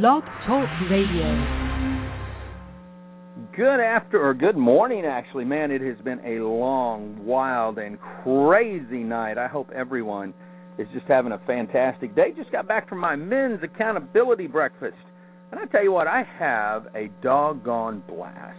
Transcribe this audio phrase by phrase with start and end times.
[0.00, 1.28] Blog Talk Radio.
[3.54, 5.44] Good after or good morning actually.
[5.44, 9.36] Man, it has been a long, wild and crazy night.
[9.36, 10.32] I hope everyone
[10.78, 12.32] is just having a fantastic day.
[12.34, 14.96] Just got back from my men's accountability breakfast.
[15.50, 18.56] And I tell you what, I have a doggone blast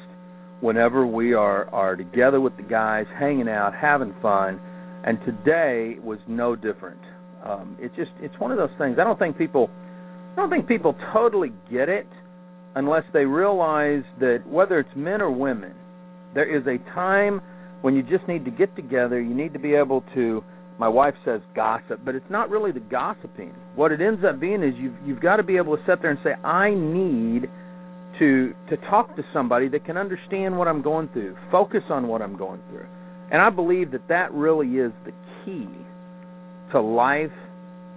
[0.61, 4.61] whenever we are are together with the guys, hanging out, having fun.
[5.03, 7.01] And today was no different.
[7.43, 8.97] Um, it's just it's one of those things.
[9.01, 9.71] I don't think people
[10.33, 12.07] I don't think people totally get it
[12.75, 15.73] unless they realize that whether it's men or women,
[16.33, 17.39] there is a time
[17.81, 19.21] when you just need to get together.
[19.21, 20.43] You need to be able to.
[20.79, 23.53] My wife says gossip, but it's not really the gossiping.
[23.75, 26.09] What it ends up being is you've you've got to be able to sit there
[26.09, 27.47] and say, I need
[28.17, 32.23] to to talk to somebody that can understand what I'm going through, focus on what
[32.23, 32.87] I'm going through,
[33.31, 35.11] and I believe that that really is the
[35.45, 35.69] key
[36.71, 37.31] to life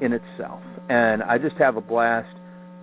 [0.03, 0.61] in itself.
[0.89, 2.29] And I just have a blast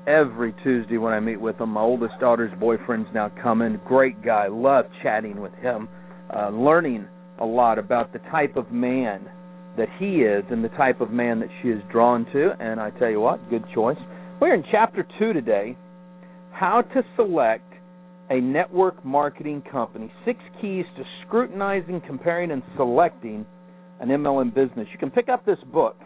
[0.07, 1.69] every Tuesday when I meet with him.
[1.69, 3.79] My oldest daughter's boyfriend's now coming.
[3.85, 4.47] Great guy.
[4.47, 5.87] Love chatting with him,
[6.35, 7.07] uh, learning
[7.39, 9.29] a lot about the type of man
[9.77, 12.51] that he is and the type of man that she is drawn to.
[12.59, 13.97] And I tell you what, good choice.
[14.39, 15.77] We're in chapter two today
[16.51, 17.63] How to Select
[18.29, 20.11] a Network Marketing Company.
[20.25, 23.45] Six keys to scrutinizing, comparing, and selecting
[23.99, 24.87] an MLM business.
[24.91, 25.97] You can pick up this book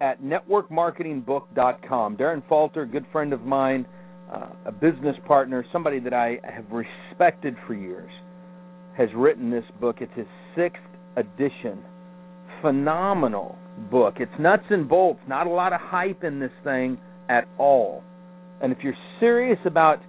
[0.00, 2.16] at networkmarketingbook.com.
[2.16, 3.86] Daren Falter, a good friend of mine,
[4.32, 8.10] uh, a business partner, somebody that I have respected for years,
[8.96, 9.96] has written this book.
[10.00, 10.82] It's his sixth
[11.16, 11.82] edition.
[12.62, 13.56] Phenomenal
[13.90, 14.14] book.
[14.18, 18.02] It's nuts and bolts, not a lot of hype in this thing at all.
[18.62, 20.00] And if you're serious about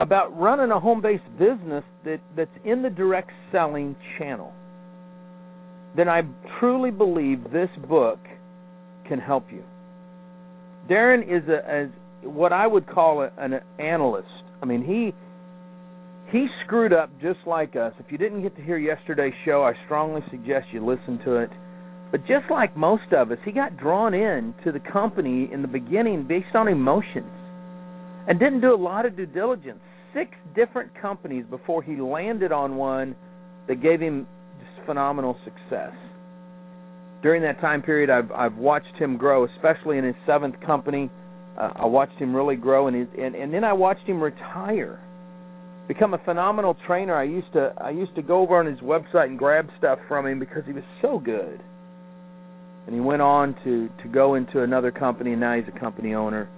[0.00, 4.52] about running a home-based business that, that's in the direct selling channel,
[5.96, 6.22] then I
[6.60, 8.20] truly believe this book–
[9.08, 9.64] can help you.
[10.88, 11.90] Daren is a
[12.22, 14.28] what I would call a, an analyst.
[14.62, 15.12] I mean, he
[16.30, 17.92] he screwed up just like us.
[17.98, 21.50] If you didn't get to hear yesterday's show, I strongly suggest you listen to it.
[22.10, 25.68] But just like most of us, he got drawn in to the company in the
[25.68, 27.32] beginning based on emotions
[28.26, 29.80] and didn't do a lot of due diligence.
[30.14, 33.14] Six different companies before he landed on one
[33.68, 34.26] that gave him
[34.58, 35.92] just phenomenal success
[37.22, 41.10] during that time period, I've I've watched him grow, especially in his seventh company.
[41.58, 45.00] Uh, I watched him really grow, and, his, and and then I watched him retire,
[45.88, 47.16] become a phenomenal trainer.
[47.16, 50.26] I used to I used to go over on his website and grab stuff from
[50.26, 51.60] him because he was so good.
[52.86, 56.14] And he went on to to go into another company, and now he's a company
[56.14, 56.48] owner.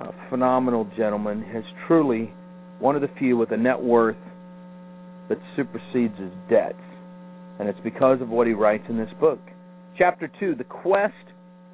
[0.00, 2.32] A phenomenal gentleman, has truly
[2.78, 4.16] one of the few with a net worth
[5.28, 6.76] that supersedes his debts,
[7.58, 9.40] and it's because of what he writes in this book
[9.98, 11.12] chapter 2, the quest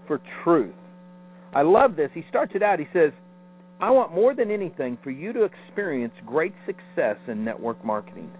[0.06, 0.74] for truth.
[1.54, 2.10] I love this.
[2.14, 3.12] He starts it out, he says,
[3.80, 8.30] I want more than anything for you to experience great success in network marketing.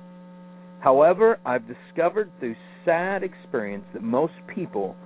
[0.81, 4.97] However, I've discovered through sad experience that most people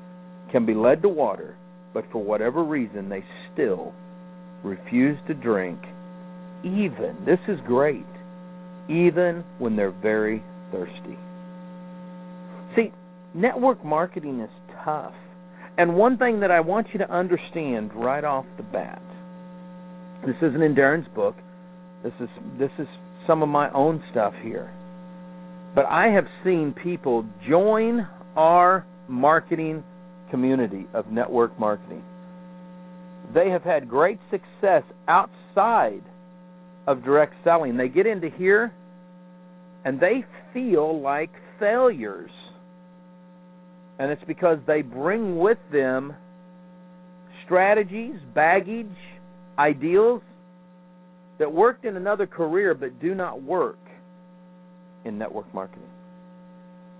[0.53, 1.57] can be led to water,
[1.95, 3.93] but for whatever reason, they still
[4.63, 5.79] refuse to drink,
[6.65, 8.07] even, this is great,
[8.89, 11.17] even when they're very thirsty.
[12.75, 12.93] See,
[13.35, 14.51] network marketing is
[14.89, 15.15] tough.
[15.77, 19.03] And one thing that I want you to understand right off the bat,
[20.27, 21.37] this isn't in Daren's book.
[22.03, 22.29] This is
[22.59, 22.87] this is
[23.27, 24.73] some of my own stuff here.
[25.75, 29.85] But I have seen people join our marketing
[30.31, 32.03] community of network marketing.
[33.35, 36.03] They have had great success outside
[36.87, 37.77] of direct selling.
[37.77, 38.73] They get into here
[39.85, 42.31] and they feel like failures
[43.99, 46.15] and it's because they bring with them
[47.45, 48.87] strategies, baggage,
[49.59, 50.23] ideals
[51.39, 53.79] that worked in another career but do not work
[55.05, 55.89] in network marketing.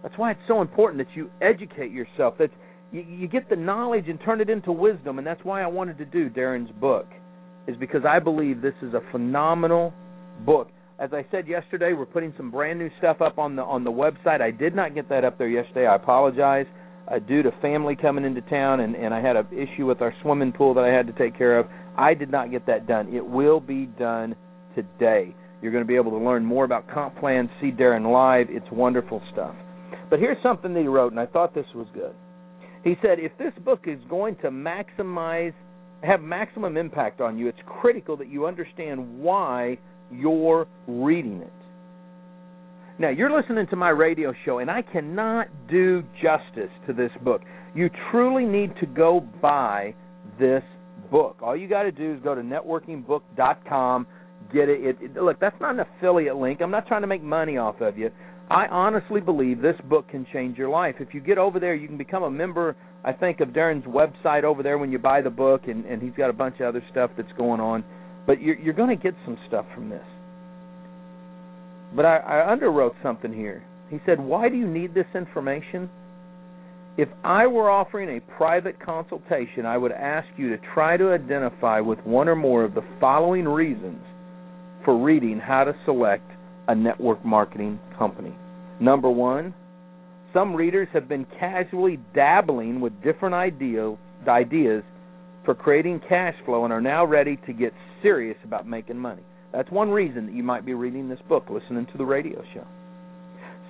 [0.03, 2.35] That's why it's so important that you educate yourself.
[2.39, 2.51] That
[2.93, 5.99] you, you get the knowledge and turn it into wisdom, and that's why I wanted
[5.99, 7.07] to do Daren's book,
[7.67, 9.93] is because I believe this is a phenomenal
[10.47, 10.71] book.
[11.01, 13.91] As I said yesterday, we're putting some brand new stuff up on the on the
[13.91, 14.41] website.
[14.41, 15.87] I did not get that up there yesterday.
[15.87, 16.67] I apologize
[17.11, 20.15] uh, due to family coming into town, and and I had an issue with our
[20.23, 21.67] swimming pool that I had to take care of.
[21.97, 23.15] I did not get that done.
[23.15, 24.37] It will be done
[24.75, 25.35] today.
[25.61, 28.47] You're going to be able to learn more about comp plans, see Daren live.
[28.51, 29.55] It's wonderful stuff.
[30.09, 32.15] But here's something that he wrote, and I thought this was good.
[32.85, 35.53] He said, if this book is going to maximize,
[36.03, 39.79] have maximum impact on you, it's critical that you understand why
[40.13, 41.53] you're reading it.
[43.01, 47.43] Now, you're listening to my radio show, and I cannot do justice to this book.
[47.73, 49.95] You truly need to go buy
[50.41, 50.65] this
[51.09, 51.37] book.
[51.41, 54.07] All you got to do is go to networkingbook.com,
[54.53, 54.85] get it.
[54.85, 55.23] It, it.
[55.23, 56.61] Look, that's not an affiliate link.
[56.61, 58.11] I'm not trying to make money off of you.
[58.51, 60.97] I honestly believe this book can change your life.
[60.99, 62.75] If you get over there, you can become a member.
[63.05, 66.15] I think of Daren's website over there when you buy the book, and, and he's
[66.17, 67.85] got a bunch of other stuff that's going on.
[68.27, 70.05] But you're, you're going to get some stuff from this.
[71.95, 73.65] But I, I underwrote something here.
[73.91, 75.89] He said, Why do you need this information?
[76.97, 81.81] If I were offering a private consultation, I would ask you to try to identify
[81.81, 84.01] with one or more of the following reasons
[84.85, 86.29] for reading how to select
[86.67, 88.35] a network marketing company.
[88.81, 89.55] Number one,
[90.33, 93.97] some readers have been casually dabbling with different idea,
[94.27, 94.83] ideas
[95.45, 99.23] for creating cash flow and are now ready to get serious about making money.
[99.53, 102.67] That's one reason that you might be reading this book, listening to the radio show.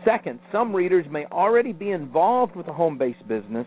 [0.04, 3.66] Second, some readers may already be involved with a home based business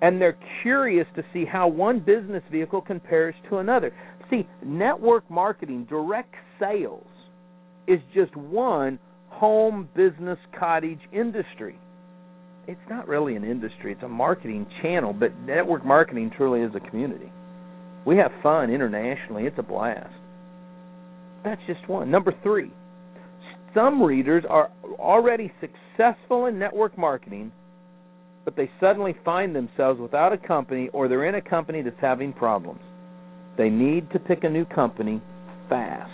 [0.00, 3.92] and they're curious to see how one business vehicle compares to another.
[4.30, 7.06] See, network marketing, direct sales,
[7.86, 11.78] is just one home business cottage industry.
[12.66, 16.90] It's not really an industry, it's a marketing channel, but network marketing truly is a
[16.90, 17.32] community.
[18.06, 20.12] We have fun internationally, it's a blast.
[21.44, 22.10] That's just one.
[22.10, 22.70] Number three,
[23.74, 27.52] some readers are already successful in network marketing,
[28.44, 32.32] but they suddenly find themselves without a company or they're in a company that's having
[32.32, 32.80] problems.
[33.56, 35.22] They need to pick a new company
[35.68, 36.10] fast.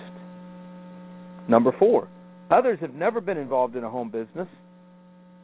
[1.48, 2.08] Number four,
[2.50, 4.48] others have never been involved in a home business,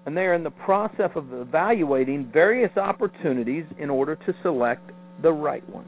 [0.06, 4.90] and they are in the process of evaluating various opportunities in order to select
[5.22, 5.84] the right one.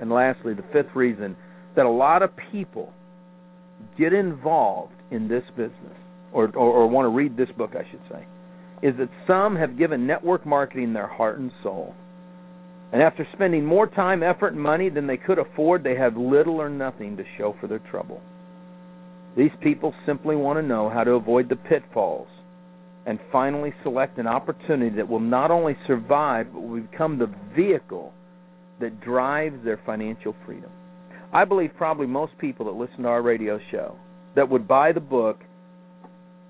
[0.00, 1.36] And lastly, the fifth reason
[1.76, 2.92] that a lot of people
[3.98, 5.96] get involved in this business,
[6.32, 8.26] or, or, or want to read this book, I should say,
[8.82, 11.94] is that some have given network marketing their heart and soul.
[12.92, 16.60] And after spending more time, effort, and money than they could afford, they have little
[16.60, 18.20] or nothing to show for their trouble.
[19.36, 22.26] These people simply want to know how to avoid the pitfalls
[23.06, 28.12] and finally select an opportunity that will not only survive, but will become the vehicle
[28.80, 30.70] that drives their financial freedom.
[31.32, 33.96] I believe probably most people that listen to our radio show
[34.34, 35.40] that would buy the book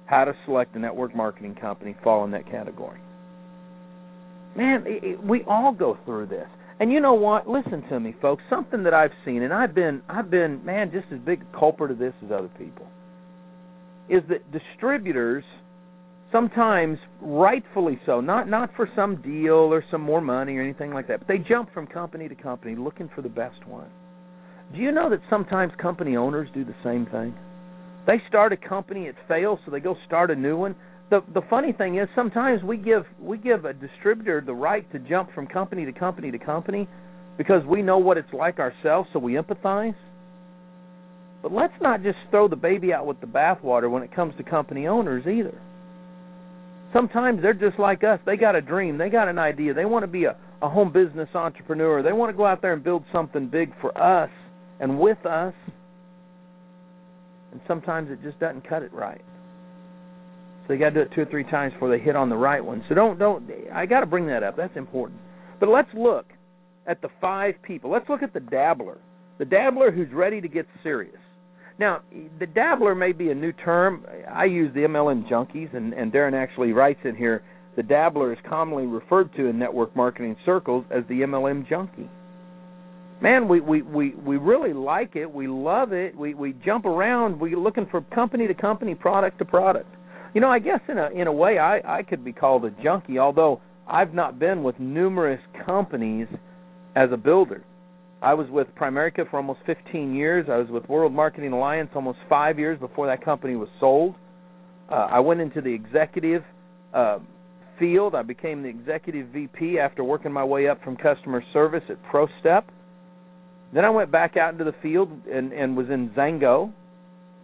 [0.07, 3.01] How to Select a Network Marketing Company fall in that category.
[4.57, 6.49] Man, it, it, we all go through this.
[6.81, 7.47] And you know what?
[7.47, 8.43] Listen to me, folks.
[8.49, 11.91] Something that I've seen, and I've been, I've been, man, just as big a culprit
[11.91, 12.87] of this as other people,
[14.09, 15.45] is that distributors
[16.33, 21.07] sometimes, rightfully so, not not for some deal or some more money or anything like
[21.09, 23.91] that, but they jump from company to company looking for the best one.
[24.73, 27.35] Do you know that sometimes company owners do the same thing?
[28.07, 30.77] They start a company, it fails, so they go start a new one.
[31.11, 35.01] The the funny thing is sometimes we give we give a distributor the right to
[35.01, 36.89] jump from company to company to company
[37.37, 39.97] because we know what it's like ourselves, so we empathize.
[41.43, 44.45] But let's not just throw the baby out with the bathwater when it comes to
[44.45, 45.61] company owners either.
[46.93, 48.21] Sometimes they're just like us.
[48.25, 50.93] They got a dream, they got an idea, they want to be a, a home
[50.93, 54.31] business entrepreneur, they want to go out there and build something big for us
[54.81, 55.55] and with us.
[57.53, 59.25] And sometimes it just doesn't cut it right.
[60.67, 62.37] So you got to do it two or three times before they hit on the
[62.37, 62.85] right one.
[62.89, 63.49] So don't don't.
[63.73, 64.57] I got to bring that up.
[64.57, 65.21] That's important.
[65.59, 66.27] But let's look
[66.87, 67.91] at the five people.
[67.91, 68.99] Let's look at the dabbler.
[69.39, 71.17] The dabbler who's ready to get serious.
[71.79, 72.03] Now,
[72.39, 74.05] the dabbler may be a new term.
[74.31, 77.43] I use the MLM junkies, and, and Daren actually writes in here
[77.75, 82.11] the dabbler is commonly referred to in network marketing circles as the MLM junkie
[83.21, 85.31] man, we we we we really like it.
[85.31, 86.17] We love it.
[86.17, 87.39] We we jump around.
[87.39, 89.89] We're looking for company to company, product to product.
[90.35, 92.71] You know, I guess in a in a way, I I could be called a
[92.83, 96.29] junkie, although I've not been with numerous companies
[96.97, 97.65] as a builder.
[98.23, 100.47] I was with Primerica for almost 15 years.
[100.51, 104.15] I was with World Marketing Alliance almost five years before that company was sold.
[104.91, 106.43] Uh, I went into the executive
[106.93, 107.19] uh,
[107.79, 108.15] field.
[108.15, 112.65] I became the executive VP after working my way up from customer service at ProStep.
[113.73, 116.73] Then I went back out into the field and and was in Xango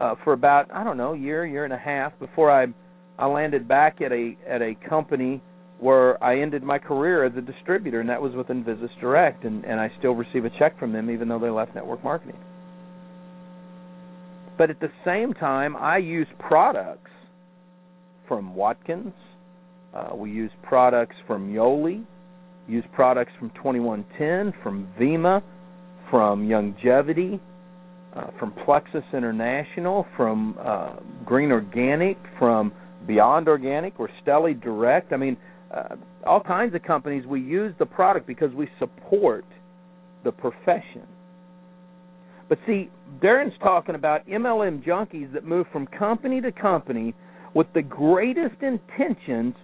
[0.01, 2.67] uh, for about I don't know year year and a half before I
[3.19, 5.41] I landed back at a at a company
[5.79, 9.65] where I ended my career as a distributor, and that was with Invisis Direct, and
[9.65, 12.39] and I still receive a check from them even though they left network marketing.
[14.59, 17.11] But at the same time, I use products
[18.27, 19.13] from Watkins.
[19.95, 22.05] Uh, we use products from Yoli.
[22.67, 25.43] Use products from 2110, from Vemma
[26.11, 27.41] from Longevity,
[28.15, 32.73] uh, from Plexus International, from uh, Green Organic, from
[33.07, 35.13] Beyond Organic, or Steli Direct.
[35.13, 35.37] I mean,
[35.75, 37.27] uh, all kinds of companies.
[37.27, 39.45] We use the product because we support
[40.25, 41.07] the profession.
[42.49, 47.15] But see, Daren's talking about MLM junkies that move from company to company
[47.55, 49.55] with the greatest intentions,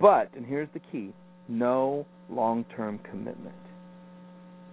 [0.00, 1.12] but, and here's the key
[1.48, 3.54] no long term commitment.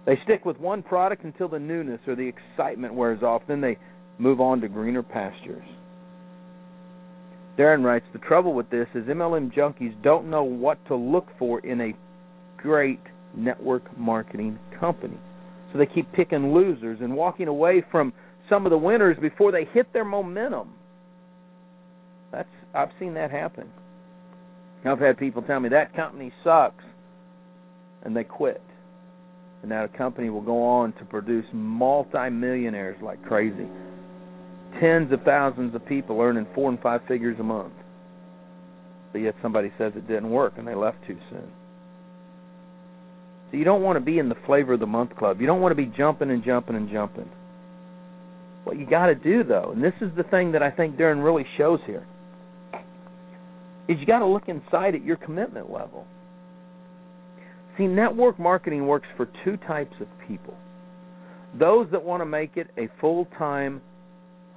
[0.06, 3.78] They stick with one product until the newness or the excitement wears off, then they
[4.18, 5.64] move on to greener pastures.
[7.58, 11.60] Daren writes The trouble with this is MLM junkies don't know what to look for
[11.60, 11.94] in a
[12.56, 13.00] great
[13.36, 15.18] network marketing company.
[15.72, 18.12] So they keep picking losers and walking away from
[18.48, 20.74] some of the winners before they hit their momentum.
[22.30, 23.70] That's I've seen that happen.
[24.84, 26.84] I've had people tell me that company sucks
[28.02, 28.60] and they quit.
[29.64, 33.66] And that a company will go on to produce multi-millionaires like crazy.
[34.78, 37.72] Tens of thousands of people earning four and five figures a month.
[39.12, 41.50] But yet somebody says it didn't work and they left too soon.
[43.50, 45.40] So you don't want to be in the flavor of the month club.
[45.40, 47.30] You don't want to be jumping and jumping and jumping.
[48.64, 51.24] What you got to do though, and this is the thing that I think Daren
[51.24, 52.06] really shows here,
[53.88, 56.06] is you got to look inside at your commitment level.
[57.76, 60.54] See, network marketing works for two types of people.
[61.58, 63.80] Those that want to make it a full-time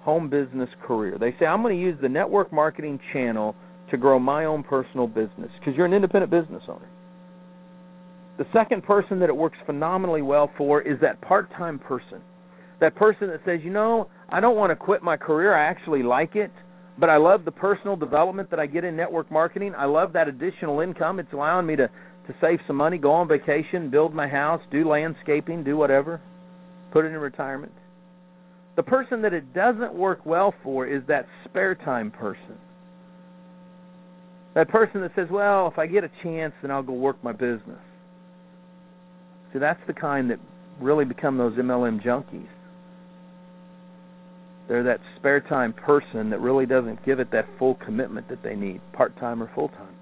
[0.02, 1.18] home business career.
[1.20, 3.56] They say, I'm going to use the network marketing channel
[3.92, 6.90] to grow my own personal business because you're an independent business owner.
[8.38, 12.22] The second person that it works phenomenally well for is that part time person.
[12.80, 15.56] That person that says, you know, I don't want to quit my career.
[15.56, 16.52] I actually like it,
[17.00, 19.74] but I love the personal development that I get in network marketing.
[19.76, 21.20] I love that additional income.
[21.20, 21.90] It's allowing me to,
[22.28, 26.22] to save some money, go on vacation, build my house, do landscaping, do whatever,
[26.92, 27.72] put it in retirement.
[28.76, 32.58] The person that it doesn't work well for is that spare time person.
[34.54, 37.32] That person that says, well, if I get a chance, then I'll go work my
[37.32, 37.80] business.
[39.54, 40.40] See, that's the kind that
[40.82, 42.48] really become those MLM junkies.
[44.68, 48.56] They're that spare time person that really doesn't give it that full commitment that they
[48.56, 49.96] need, part time or full time.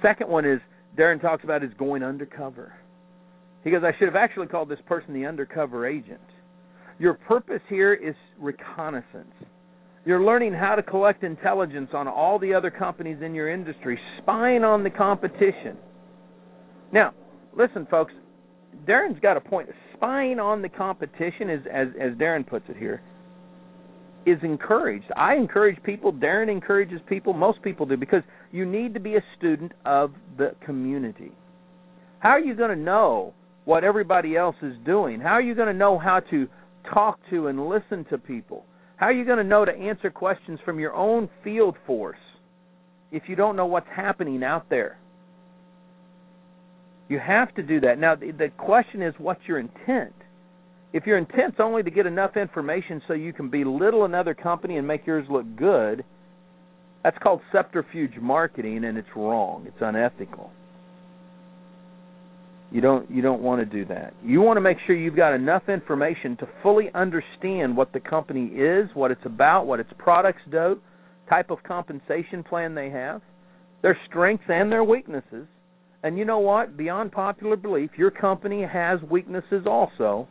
[0.00, 0.60] Second one is
[0.98, 2.72] Daren talks about is going undercover.
[3.62, 6.20] He goes, I should have actually called this person the undercover agent.
[6.98, 9.32] Your purpose here is reconnaissance.
[10.04, 14.64] You're learning how to collect intelligence on all the other companies in your industry, spying
[14.64, 15.76] on the competition.
[16.92, 17.12] Now,
[17.56, 18.12] listen, folks,
[18.86, 19.68] Daren's got a point.
[19.94, 23.02] Spying on the competition is, as as Daren puts it here,
[24.30, 25.06] is encouraged.
[25.16, 26.12] I encourage people.
[26.12, 27.32] Daren encourages people.
[27.32, 31.32] Most people do because you need to be a student of the community.
[32.20, 33.32] How are you going to know
[33.64, 35.20] what everybody else is doing?
[35.20, 36.48] How are you going to know how to
[36.92, 38.64] talk to and listen to people?
[38.96, 42.18] How are you going to know to answer questions from your own field force
[43.12, 44.98] if you don't know what's happening out there?
[47.08, 47.98] You have to do that.
[47.98, 50.14] Now, the, question is, what's your intent?
[50.92, 54.86] If your intent's only to get enough information so you can belittle another company and
[54.86, 56.04] make yours look good,
[57.04, 59.64] that's called subterfuge marketing, and it's wrong.
[59.66, 60.50] It's unethical.
[62.70, 64.12] You don't you don't want to do that.
[64.22, 68.46] You want to make sure you've got enough information to fully understand what the company
[68.48, 70.78] is, what it's about, what its products do,
[71.30, 73.22] type of compensation plan they have,
[73.80, 75.46] their strengths and their weaknesses,
[76.02, 76.76] and you know what?
[76.76, 80.28] Beyond popular belief, your company has weaknesses also.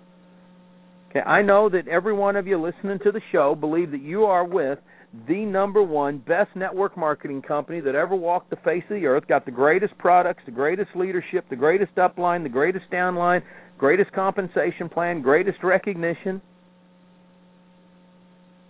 [1.10, 4.26] Okay, I know that every one of you listening to the show believe that you
[4.26, 4.80] are with
[5.28, 9.26] the number one best network marketing company that ever walked the face of the earth,
[9.28, 13.42] got the greatest products, the greatest leadership, the greatest upline, the greatest downline,
[13.78, 16.42] greatest compensation plan, greatest recognition.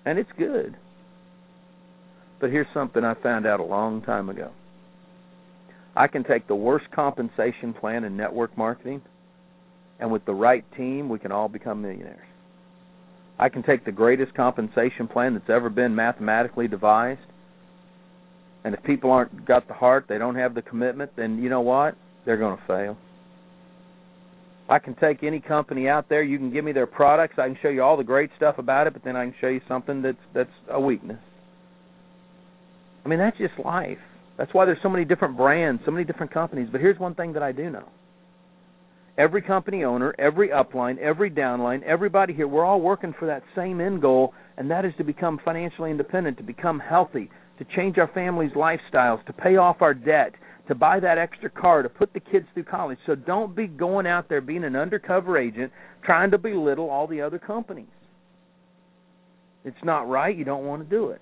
[0.06, 0.78] And it's good.
[2.40, 4.52] But here's something I found out a long time ago.
[5.96, 9.02] I can take the worst compensation plan in network marketing,
[10.00, 12.28] and with the right team, we can all become millionaires.
[13.40, 17.22] I can take the greatest compensation plan that's ever been mathematically devised,
[18.64, 21.62] and if people aren't got the heart, they don't have the commitment, then you know
[21.62, 21.96] what?
[22.26, 22.98] They're going to fail.
[24.70, 26.24] I can take any company out there.
[26.24, 27.36] You can give me their products.
[27.38, 29.48] I can show you all the great stuff about it, but then I can show
[29.48, 31.22] you something that's that's a weakness.
[33.06, 34.00] I mean, that's just life.
[34.38, 36.68] That's why there's so many different brands, so many different companies.
[36.70, 37.88] But here's one thing that I do know.
[39.18, 43.82] Every company owner, every upline, every downline, everybody here, we're all working for that same
[43.82, 48.10] end goal, and that is to become financially independent, to become healthy, to change our
[48.14, 50.34] families' lifestyles, to pay off our debt,
[50.68, 53.00] to buy that extra car, to put the kids through college.
[53.08, 55.72] So don't be going out there being an undercover agent
[56.06, 57.88] trying to belittle all the other companies.
[59.66, 60.38] It's not right.
[60.38, 61.22] You don't want to do it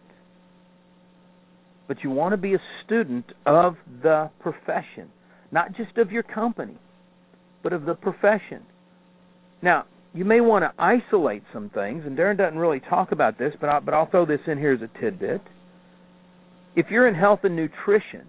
[1.87, 5.09] but you want to be a student of the profession,
[5.51, 6.77] not just of your company,
[7.65, 8.61] but of the profession.
[9.63, 13.53] Now, you may want to isolate some things, and Daren doesn't really talk about this,
[13.59, 15.41] but I'll, but I'll throw this in here as a tidbit.
[16.75, 18.27] If you're in health and nutrition,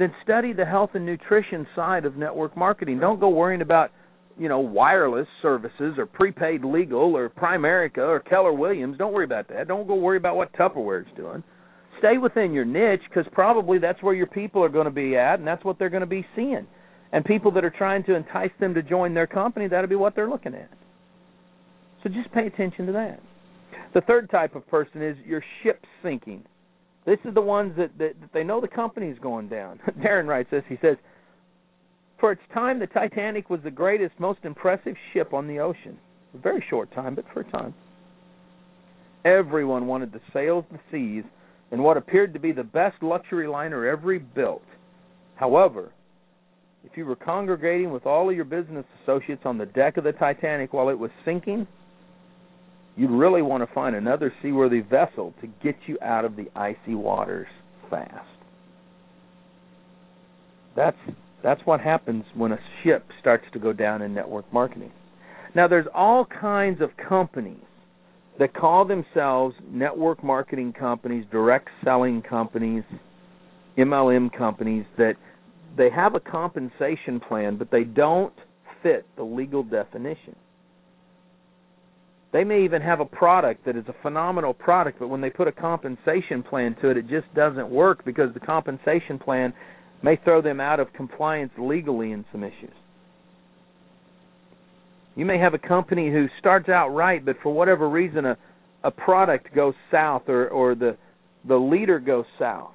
[0.00, 2.98] then study the health and nutrition side of network marketing.
[2.98, 3.92] Don't go worrying about
[4.36, 8.98] you know wireless services or prepaid legal or Primerica or Keller Williams.
[8.98, 9.68] Don't worry about that.
[9.68, 11.44] Don't go worry about what Tupperware's doing.
[12.00, 15.38] Stay within your niche because probably that's where your people are going to be at,
[15.38, 16.66] and that's what they're going to be seeing.
[17.12, 20.14] And people that are trying to entice them to join their company, that'll be what
[20.16, 20.70] they're looking at.
[22.02, 23.20] So just pay attention to that.
[23.94, 26.44] The third type of person is your ship sinking.
[27.04, 29.80] This is the ones that, that, that they know the company's going down.
[30.00, 30.64] Daren writes this.
[30.68, 30.96] He says,
[32.18, 35.98] For its time, the Titanic was the greatest, most impressive ship on the ocean.
[36.34, 37.74] A very short time, but for a time.
[39.24, 41.24] Everyone wanted to sail the seas
[41.70, 44.64] in what appeared to be the best luxury liner ever built.
[45.36, 45.92] However,
[46.84, 50.12] if you were congregating with all of your business associates on the deck of the
[50.12, 51.66] Titanic while it was sinking,
[52.96, 56.94] you'd really want to find another seaworthy vessel to get you out of the icy
[56.94, 57.46] waters
[57.88, 58.26] fast.
[60.74, 60.96] That's
[61.42, 64.92] that's what happens when a ship starts to go down in network marketing.
[65.54, 67.56] Now there's all kinds of companies
[68.38, 72.84] that call themselves network marketing companies, direct selling companies,
[73.76, 75.14] MLM companies that
[75.76, 78.34] they have a compensation plan, but they don't
[78.82, 80.36] fit the legal definition.
[82.32, 85.48] They may even have a product that is a phenomenal product, but when they put
[85.48, 89.52] a compensation plan to it, it just doesn't work because the compensation plan
[90.02, 92.72] may throw them out of compliance legally in some issues.
[95.14, 98.36] You may have a company who starts out right, but for whatever reason a
[98.84, 100.96] a product goes south or or the
[101.46, 102.72] the leader goes south.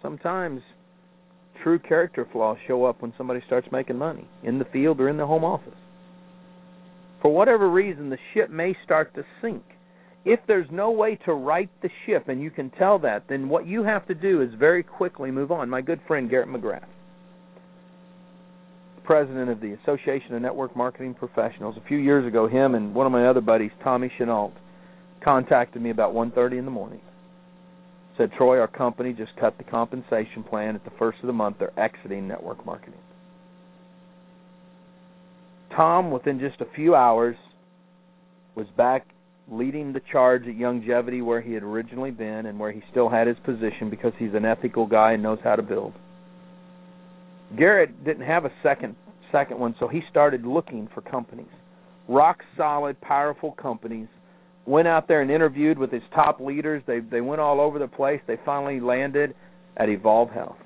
[0.00, 0.62] Sometimes
[1.62, 5.16] true character flaws show up when somebody starts making money in the field or in
[5.16, 5.72] the home office.
[7.20, 9.62] For whatever reason, the ship may start to sink.
[10.24, 13.66] If there's no way to right the ship and you can tell that, then what
[13.66, 15.68] you have to do is very quickly move on.
[15.68, 16.86] My good friend Garrett McGrath,
[19.04, 23.06] president of the Association of Network Marketing Professionals, a few years ago, him and one
[23.06, 24.52] of my other buddies, Tommy Chenault,
[25.24, 27.00] contacted me about 1:30 in the morning
[28.16, 31.56] said, Troy, our company just cut the compensation plan at the first of the month.
[31.58, 33.00] They're exiting network marketing.
[35.74, 37.36] Tom, within just a few hours,
[38.54, 39.06] was back
[39.50, 43.26] leading the charge at Youngevity where he had originally been and where he still had
[43.26, 45.94] his position because he's an ethical guy and knows how to build.
[47.56, 48.96] Garrett didn't have a second
[49.30, 51.46] second one, so he started looking for companies.
[52.06, 54.08] Rock solid, powerful companies
[54.66, 56.82] went out there and interviewed with his top leaders.
[56.86, 58.20] They they went all over the place.
[58.26, 59.34] They finally landed
[59.76, 60.56] at Evolv Health.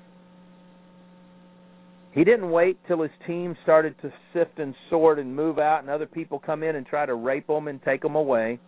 [2.11, 5.89] He didn't wait till his team started to sift and sort and move out, and
[5.89, 8.59] other people come in and try to rape them and take them away.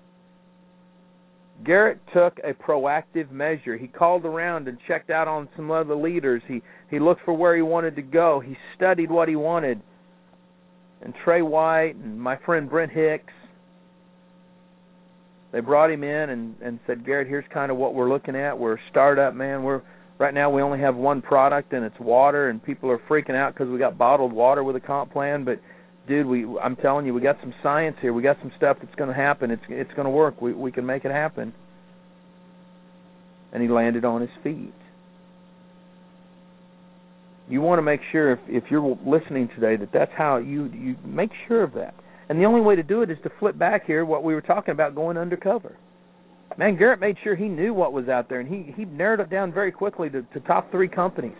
[1.65, 3.75] Garrett took a proactive measure.
[3.75, 6.41] He called around and checked out on some other leaders.
[6.47, 8.39] He he looked for where he wanted to go.
[8.39, 9.81] He studied what he wanted.
[11.01, 13.33] And Trey White and my friend Brent Hicks
[15.51, 18.57] they brought him in and and said, Garrett, here's kind of what we're looking at.
[18.57, 19.63] We're a startup, man.
[19.63, 19.81] We're
[20.19, 23.53] right now we only have one product and it's water, and people are freaking out
[23.53, 25.43] because we got bottled water with a comp plan.
[25.43, 25.59] But
[26.07, 28.13] dude, we I'm telling you, we got some science here.
[28.13, 29.49] We got some stuff that's going to happen.
[29.49, 30.41] It's it's going to work.
[30.41, 31.53] We we can make it happen.
[33.51, 34.73] And he landed on his feet.
[37.47, 40.95] You want to make sure if if you're listening today that that's how you you
[41.03, 41.95] make sure of that.
[42.29, 44.41] And the only way to do it is to flip back here what we were
[44.41, 45.75] talking about going undercover.
[46.57, 49.29] Man, Garrett made sure he knew what was out there, and he he narrowed it
[49.29, 51.37] down very quickly to, to top three companies.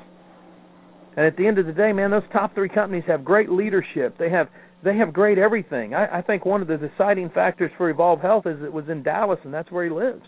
[1.17, 4.17] And at the end of the day, man, those top three companies have great leadership.
[4.17, 4.47] They have
[4.84, 5.93] they have great everything.
[5.93, 9.04] I, I think one of the deciding factors for Evolv Health is it was in
[9.04, 10.23] Dallas, and that's where he lives.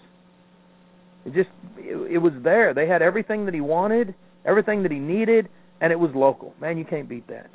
[1.25, 2.73] It just it, it was there.
[2.73, 4.13] They had everything that he wanted,
[4.45, 5.47] everything that he needed,
[5.79, 6.53] and it was local.
[6.59, 7.49] Man, you can't beat that.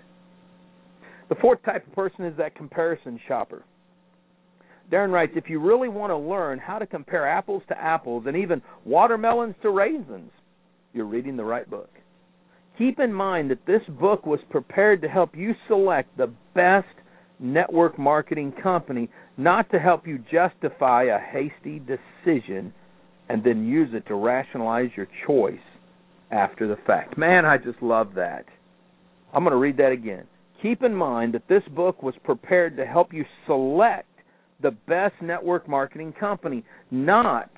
[1.28, 3.64] The fourth type of person is that comparison shopper.
[4.90, 8.36] Daren writes, if you really want to learn how to compare apples to apples and
[8.36, 10.30] even watermelons to raisins,
[10.92, 11.90] you're reading the right book.
[12.78, 16.86] Keep in mind that this book was prepared to help you select the best
[17.40, 22.72] network marketing company, not to help you justify a hasty decision
[23.28, 25.58] and then use it to rationalize your choice
[26.30, 27.18] after the fact.
[27.18, 28.44] Man, I just love that.
[29.32, 30.26] I'm going to read that again.
[30.62, 34.08] Keep in mind that this book was prepared to help you select
[34.62, 37.50] the best network marketing company, not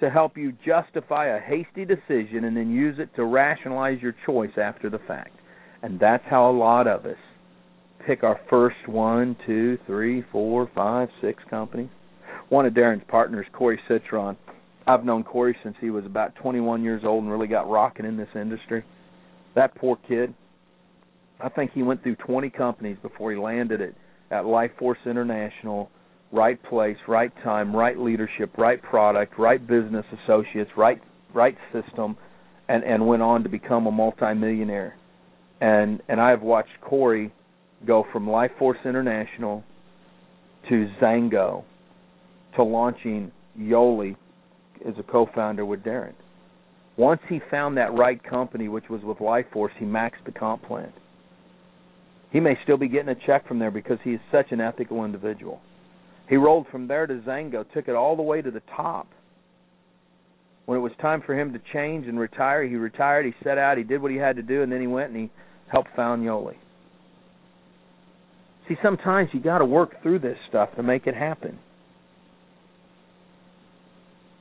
[0.00, 4.50] to help you justify a hasty decision and then use it to rationalize your choice
[4.60, 5.32] after the fact.
[5.82, 7.16] And that's how a lot of us
[8.06, 11.88] pick our first one, two, three, four, five, six companies.
[12.50, 14.36] One of Daren's partners, Corey Citrin,
[14.86, 18.16] I've known Corey since he was about 21 years old and really got rocking in
[18.16, 18.84] this industry.
[19.54, 20.34] That poor kid.
[21.40, 23.94] I think he went through 20 companies before he landed at
[24.30, 25.90] at Life Force International.
[26.32, 31.00] Right place, right time, right leadership, right product, right business associates, right
[31.32, 32.16] right system,
[32.68, 34.96] and and went on to become a multimillionaire.
[35.60, 37.32] And and I've watched Corey
[37.86, 39.62] go from Life Force International
[40.68, 41.62] to Xango
[42.56, 44.16] to launching Yoli
[44.86, 46.14] as a co-founder with Daren.
[46.96, 50.62] Once he found that right company, which was with Life Force, he maxed the comp
[50.62, 50.92] plan.
[52.34, 55.04] He may still be getting a check from there because he is such an ethical
[55.04, 55.60] individual.
[56.28, 59.06] He rolled from there to Xango, took it all the way to the top.
[60.66, 63.78] When it was time for him to change and retire, he retired, he set out,
[63.78, 65.30] he did what he had to do, and then he went and he
[65.70, 66.56] helped found Yoli.
[68.66, 71.60] See, sometimes you got to work through this stuff to make it happen.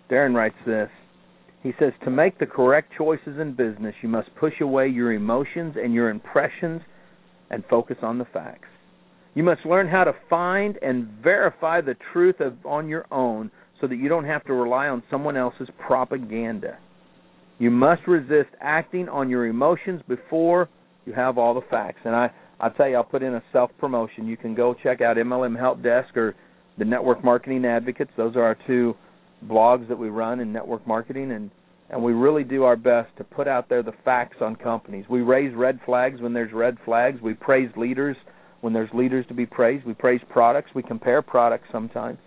[0.09, 0.89] Daren writes this.
[1.61, 5.75] He says, To make the correct choices in business, you must push away your emotions
[5.77, 6.81] and your impressions
[7.53, 8.67] and focus on the facts.
[9.35, 13.87] You must learn how to find and verify the truth of, on your own so
[13.87, 16.77] that you don't have to rely on someone else's propaganda.
[17.59, 20.69] You must resist acting on your emotions before
[21.05, 21.99] you have all the facts.
[22.05, 24.27] And I, I'll tell you, I'll put in a self promotion.
[24.27, 26.35] You can go check out MLM Help Desk or
[26.77, 28.11] the Network Marketing Advocates.
[28.17, 28.95] Those are our two
[29.45, 31.51] blogs that we run in network marketing and
[31.93, 35.05] and we really do our best to put out there the facts on companies.
[35.07, 37.21] We raise red flags when there's red flags.
[37.21, 38.17] We praise leaders
[38.61, 39.85] when there's leaders to be praised.
[39.85, 40.71] We praise products.
[40.73, 42.17] We compare products sometimes.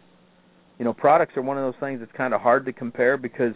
[0.79, 3.55] You know, products are one of those things that's kind of hard to compare because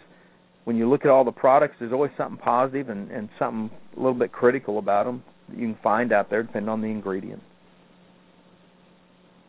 [0.65, 3.97] when you look at all the products, there's always something positive and, and something a
[3.97, 7.41] little bit critical about them that you can find out there depending on the ingredient.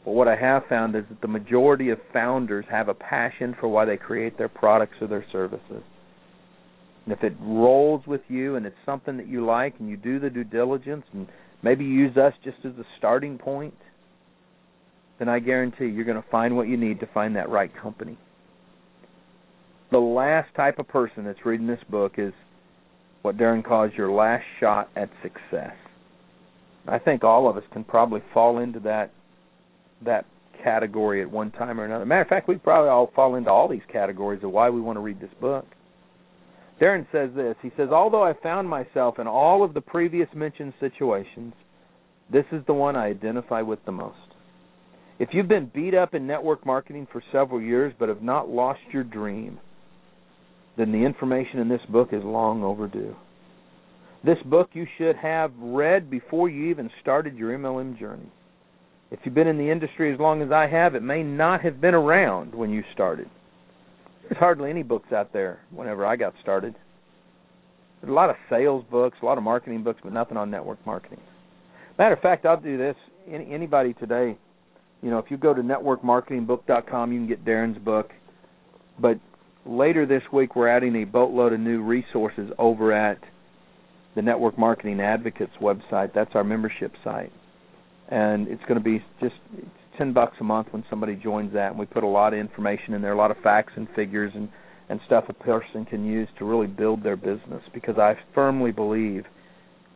[0.04, 3.66] But what I have found is that the majority of founders have a passion for
[3.66, 5.82] why they create their products or their services.
[7.04, 10.20] And if it rolls with you and it's something that you like and you do
[10.20, 11.26] the due diligence and
[11.62, 13.74] maybe use us just as a starting point,
[15.18, 18.18] then I guarantee you're going to find what you need to find that right company.
[19.90, 22.32] The last type of person that's reading this book is
[23.22, 25.74] what Daren calls your last shot at success.
[26.88, 29.12] I think all of us can probably fall into that
[30.04, 30.24] that
[30.64, 32.04] category at one time or another.
[32.04, 34.96] Matter of fact, we probably all fall into all these categories of why we want
[34.96, 35.66] to read this book.
[36.82, 37.54] Daren says this.
[37.62, 41.54] He says, Although I found myself in all of the previous mentioned situations,
[42.32, 44.16] this is the one I identify with the most.
[45.20, 48.80] If you've been beat up in network marketing for several years but have not lost
[48.92, 49.60] your dream,
[50.76, 53.14] then the information in this book is long overdue.
[54.24, 58.30] This book you should have read before you even started your MLM journey.
[59.12, 61.80] If you've been in the industry as long as I have, it may not have
[61.80, 63.28] been around when you started.
[64.22, 66.74] There's hardly any books out there whenever I got started.
[68.00, 70.84] There's a lot of sales books, a lot of marketing books, but nothing on network
[70.86, 71.20] marketing.
[71.98, 72.96] Matter of fact, I'll do this.
[73.30, 74.36] Any, anybody today,
[75.02, 78.10] you know, if you go to networkmarketingbook.com, you can get Daren's book.
[78.98, 79.18] But
[79.64, 83.18] later this week, we're adding a boatload of new resources over at
[84.14, 86.12] the Network Marketing Advocates website.
[86.14, 87.32] That's our membership site
[88.12, 89.34] and it's going to be just
[89.96, 91.70] ten bucks a month when somebody joins that.
[91.70, 94.32] And we put a lot of information in there, a lot of facts and figures
[94.34, 94.48] and
[94.88, 97.62] and stuff a person can use to really build their business.
[97.72, 99.24] Because I firmly believe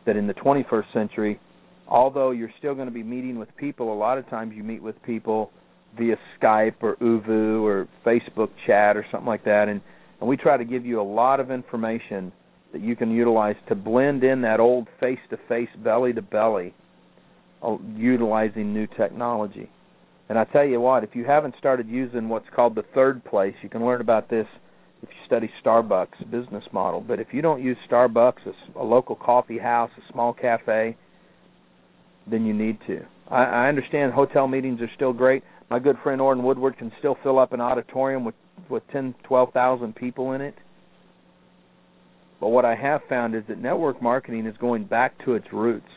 [0.05, 1.39] that in the 21st century,
[1.87, 4.81] although you're still going to be meeting with people, a lot of times you meet
[4.81, 5.51] with people
[5.97, 9.81] via Skype or ooVoo or Facebook chat or something like that, and
[10.19, 12.31] and we try to give you a lot of information
[12.73, 16.73] that you can utilize to blend in that old face-to-face, belly-to-belly
[17.63, 19.69] uh, utilizing new technology.
[20.29, 23.55] And I tell you what, if you haven't started using what's called the third place,
[23.61, 24.47] you can learn about this
[25.01, 27.01] if you study Starbucks business model.
[27.01, 30.97] But if you don't use Starbucks, a, a local coffee house, a small cafe,
[32.29, 33.05] then you need to.
[33.29, 35.43] I, I understand hotel meetings are still great.
[35.69, 38.35] My good friend Orrin Woodward can still fill up an auditorium with
[38.69, 40.55] with ten, twelve thousand people in it.
[42.39, 45.87] But what I have found is that network marketing is going back to its roots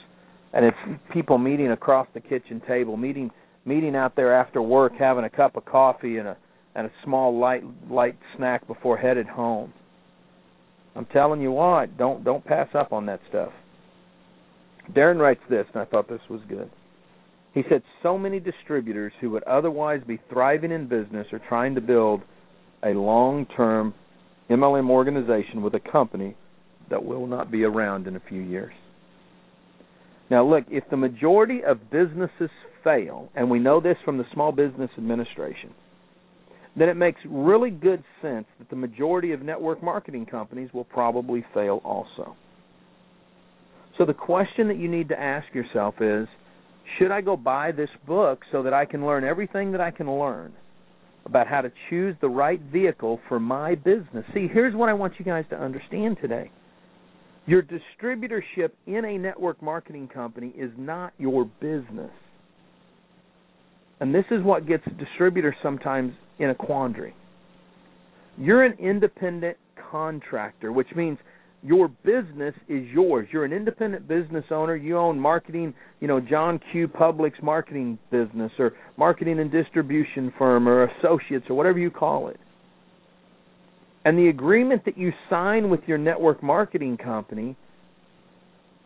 [0.53, 0.77] and it's
[1.12, 3.31] people meeting across the kitchen table, meeting
[3.64, 6.37] meeting out there after work, having a cup of coffee and a
[6.75, 9.73] and a small light light snack before headed home.
[10.94, 13.53] I'm telling you what, don't don't pass up on that stuff.
[14.92, 16.70] Darren writes this, and I thought this was good.
[17.53, 21.81] He said, "So many distributors who would otherwise be thriving in business are trying to
[21.81, 22.23] build
[22.83, 23.94] a long-term
[24.49, 26.35] MLM organization with a company
[26.88, 28.73] that will not be around in a few years."
[30.31, 32.51] Now, look, if the majority of businesses
[32.85, 35.75] fail, and we know this from the Small Business Administration,
[36.77, 41.45] then it makes really good sense that the majority of network marketing companies will probably
[41.53, 42.37] fail also.
[43.99, 46.29] So the question that you need to ask yourself is
[46.99, 50.11] should I go buy this book so that I can learn everything that I can
[50.11, 50.53] learn
[51.27, 54.25] about how to choose the right vehicle for my business?
[54.33, 56.51] See, here's what I want you guys to understand today.
[57.46, 62.11] Your distributorship in a network marketing company is not your business.
[64.00, 67.14] And this is what gets distributors sometimes in a quandary.
[68.38, 69.57] You're an independent
[69.90, 71.18] contractor, which means
[71.62, 73.29] your business is yours.
[73.33, 74.76] You're an independent business owner.
[74.76, 76.88] You own marketing, you know, John Q.
[76.88, 82.40] Public's marketing business or marketing and distribution firm or associates or whatever you call it.
[84.05, 87.57] And the agreement that you sign with your network marketing company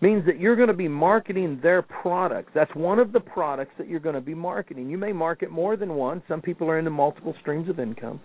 [0.01, 2.51] means that you're going to be marketing their products.
[2.55, 4.91] That's one of the products that you're going to be marketing.
[4.91, 6.23] You may market more than one.
[6.29, 8.21] Some people are into multiple streams of income.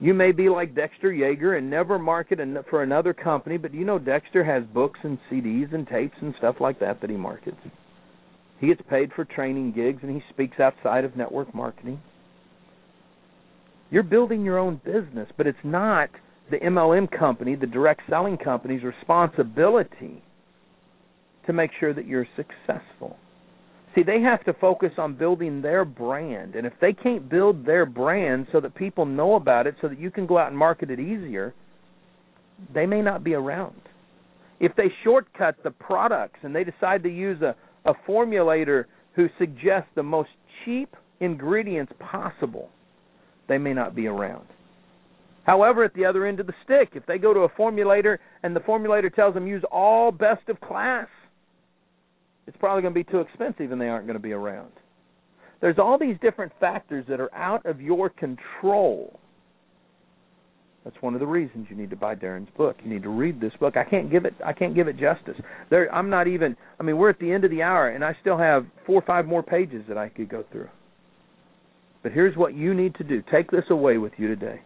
[0.00, 2.38] You may be like Dexter Yager and never market
[2.70, 6.56] for another company, but you know Dexter has books and CDs and tapes and stuff
[6.60, 7.58] like that that he markets.
[8.60, 12.00] He gets paid for training gigs and he speaks outside of network marketing.
[13.90, 16.10] You're building your own business, but it's not
[16.50, 20.22] the MLM company, the direct selling company's responsibility
[21.46, 23.16] to make sure that you're successful.
[23.94, 26.54] See, they have to focus on building their brand.
[26.54, 29.98] And if they can't build their brand so that people know about it so that
[29.98, 31.54] you can go out and market it easier,
[32.74, 33.80] they may not be around.
[34.60, 37.54] If they shortcut the products and they decide to use a,
[37.88, 40.30] a formulator who suggests the most
[40.64, 42.68] cheap ingredients possible,
[43.48, 44.46] they may not be around.
[45.44, 48.54] However, at the other end of the stick, if they go to a formulator and
[48.54, 51.08] the formulator tells them use all best of class,
[52.46, 54.72] it's probably going to be too expensive and they aren't going to be around.
[55.60, 59.18] There's all these different factors that are out of your control.
[60.84, 62.76] That's one of the reasons you need to buy Daren's book.
[62.82, 63.76] You need to read this book.
[63.76, 65.36] I can't give it I can't give it justice.
[65.70, 68.16] There I'm not even I mean we're at the end of the hour and I
[68.20, 70.68] still have four or five more pages that I could go through.
[72.08, 73.22] But here's what you need to do.
[73.30, 74.62] Take this away with you today.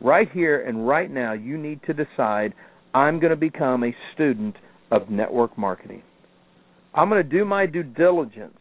[0.00, 2.54] Right here and right now you need to decide
[2.94, 4.54] I'm going to become a student
[4.92, 6.02] of network marketing.
[6.94, 8.60] I'm going to do my due diligence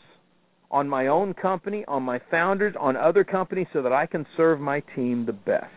[0.71, 4.59] on my own company, on my founders, on other companies so that I can serve
[4.59, 5.67] my team the best.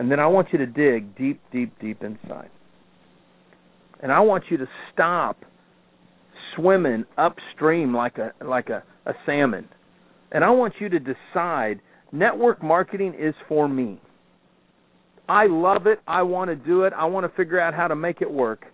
[0.00, 2.50] And then I want you to dig deep, deep, deep inside.
[4.02, 5.36] And I want you to stop
[6.56, 9.68] swimming upstream like a like a, a salmon.
[10.30, 11.80] And I want you to decide
[12.12, 14.00] network marketing is for me.
[15.28, 16.00] I love it.
[16.06, 16.92] I want to do it.
[16.96, 18.66] I want to figure out how to make it work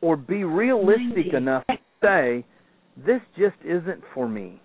[0.00, 2.44] or be realistic enough to say,
[2.96, 4.60] this just isn't for me.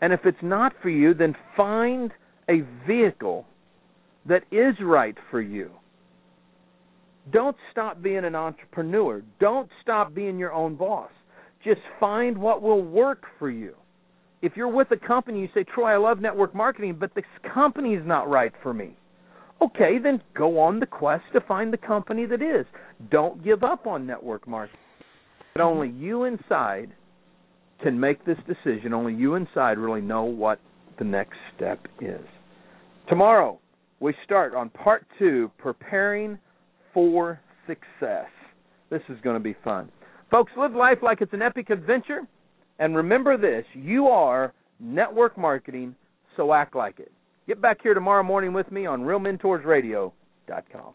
[0.00, 2.10] And if it's not for you, then find
[2.48, 3.46] a vehicle
[4.26, 5.70] that is right for you.
[7.30, 9.22] Don't stop being an entrepreneur.
[9.40, 11.10] Don't stop being your own boss.
[11.64, 13.74] Just find what will work for you.
[14.40, 17.94] If you're with a company, you say, Troy, I love network marketing, but this company
[17.94, 18.96] is not right for me.
[19.60, 22.64] Okay, then go on the quest to find the company that is.
[23.10, 24.78] Don't give up on network marketing.
[25.54, 26.92] But only you inside
[27.82, 28.94] can make this decision.
[28.94, 30.60] Only you inside really know what
[30.98, 32.24] the next step is.
[33.08, 33.58] Tomorrow,
[33.98, 36.38] we start on part two preparing
[36.94, 38.28] for success.
[38.90, 39.90] This is going to be fun.
[40.30, 42.20] Folks, live life like it's an epic adventure.
[42.78, 45.94] And remember this you are network marketing,
[46.36, 47.10] so act like it.
[47.46, 50.92] Get back here tomorrow morning with me on RealMentorsRadio.com.